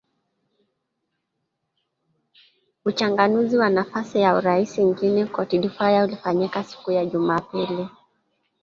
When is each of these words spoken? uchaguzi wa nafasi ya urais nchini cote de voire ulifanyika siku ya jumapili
uchaguzi 2.85 3.57
wa 3.57 3.69
nafasi 3.69 4.19
ya 4.21 4.35
urais 4.35 4.77
nchini 4.79 5.25
cote 5.27 5.57
de 5.59 5.67
voire 5.67 6.03
ulifanyika 6.03 6.63
siku 6.63 6.91
ya 6.91 7.05
jumapili 7.05 7.89